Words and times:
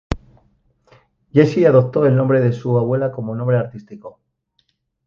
Jessie 1.31 1.67
adoptó 1.67 2.07
el 2.07 2.15
nombre 2.15 2.41
de 2.41 2.53
su 2.53 2.75
abuela 2.79 3.11
como 3.11 3.35
nombre 3.35 3.57
artístico. 3.57 4.19